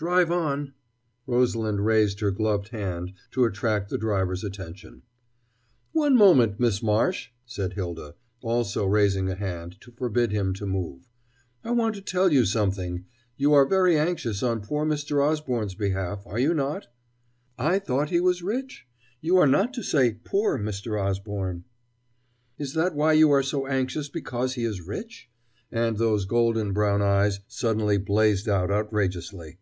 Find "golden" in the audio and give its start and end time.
26.24-26.72